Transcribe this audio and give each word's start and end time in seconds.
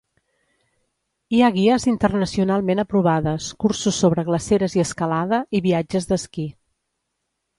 Hi 1.35 1.41
ha 1.41 1.49
guies 1.57 1.83
internacionalment 1.91 2.81
aprovades, 2.83 3.49
cursos 3.65 3.99
sobre 4.05 4.25
glaceres 4.31 4.77
i 4.79 4.83
escalada, 4.85 5.43
i 5.59 5.61
viatges 5.67 6.09
d'esquí. 6.13 6.47